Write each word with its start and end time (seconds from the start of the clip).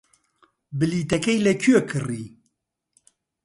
بلیتەکەی 0.79 1.43
لەکوێ 1.45 1.79
کڕی؟ 1.89 2.25